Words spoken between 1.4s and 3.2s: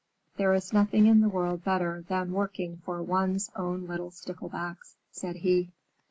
better than working for